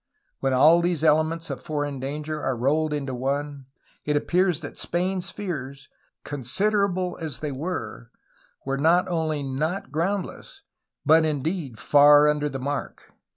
When 0.39 0.51
all 0.51 0.81
these 0.81 1.03
elements 1.03 1.51
of 1.51 1.61
foreign 1.61 1.99
danger 1.99 2.41
are 2.41 2.57
rolled 2.57 2.91
into 2.91 3.13
one 3.13 3.67
it 4.03 4.15
appears 4.15 4.61
that 4.61 4.79
Spain's 4.79 5.29
fears, 5.29 5.89
considerable 6.23 7.19
as 7.21 7.37
they 7.39 7.51
were, 7.51 8.09
were 8.65 8.79
not 8.79 9.07
only 9.07 9.43
not 9.43 9.91
groundless 9.91 10.63
but 11.05 11.23
indeed 11.23 11.77
far 11.77 12.27
under 12.27 12.49
the 12.49 12.57
mark. 12.57 13.13